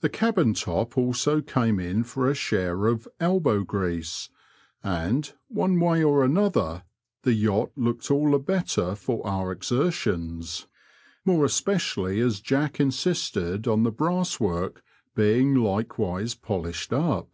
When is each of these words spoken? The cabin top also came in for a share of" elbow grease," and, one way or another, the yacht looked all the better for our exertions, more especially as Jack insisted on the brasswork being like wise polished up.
The 0.00 0.08
cabin 0.08 0.54
top 0.54 0.98
also 0.98 1.40
came 1.40 1.78
in 1.78 2.02
for 2.02 2.28
a 2.28 2.34
share 2.34 2.86
of" 2.86 3.06
elbow 3.20 3.62
grease," 3.62 4.28
and, 4.82 5.32
one 5.46 5.78
way 5.78 6.02
or 6.02 6.24
another, 6.24 6.82
the 7.22 7.32
yacht 7.32 7.70
looked 7.76 8.10
all 8.10 8.32
the 8.32 8.40
better 8.40 8.96
for 8.96 9.24
our 9.24 9.52
exertions, 9.52 10.66
more 11.24 11.44
especially 11.44 12.18
as 12.18 12.40
Jack 12.40 12.80
insisted 12.80 13.68
on 13.68 13.84
the 13.84 13.92
brasswork 13.92 14.82
being 15.14 15.54
like 15.54 15.96
wise 15.96 16.34
polished 16.34 16.92
up. 16.92 17.30